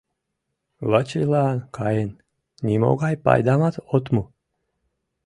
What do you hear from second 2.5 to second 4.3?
нимогай пайдамат от му.